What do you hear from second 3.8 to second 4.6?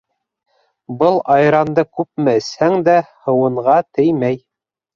теймәй.